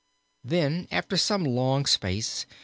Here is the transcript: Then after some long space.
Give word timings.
Then 0.43 0.87
after 0.89 1.15
some 1.15 1.43
long 1.45 1.85
space. 1.85 2.47